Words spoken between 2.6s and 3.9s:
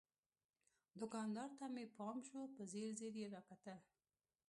ځیر ځیر یې را کتل.